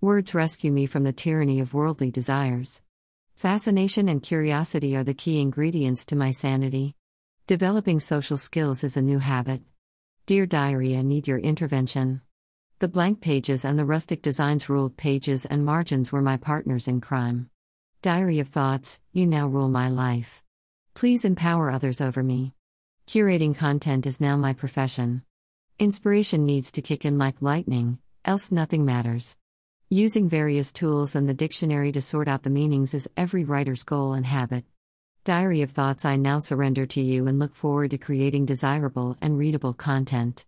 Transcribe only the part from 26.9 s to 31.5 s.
in like lightning, else nothing matters. Using various tools and the